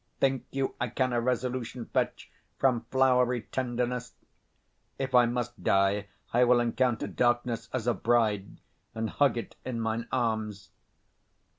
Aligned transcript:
Think 0.19 0.47
you 0.49 0.73
I 0.81 0.87
can 0.87 1.13
a 1.13 1.21
resolution 1.21 1.85
fetch 1.85 2.31
From 2.57 2.87
flowery 2.89 3.43
tenderness? 3.43 4.15
If 4.97 5.13
I 5.13 5.27
must 5.27 5.63
die, 5.63 5.93
80 6.29 6.29
I 6.33 6.43
will 6.43 6.59
encounter 6.59 7.05
darkness 7.05 7.69
as 7.71 7.85
a 7.85 7.93
bride, 7.93 8.59
And 8.95 9.11
hug 9.11 9.37
it 9.37 9.55
in 9.63 9.79
mine 9.79 10.07
arms. 10.11 10.71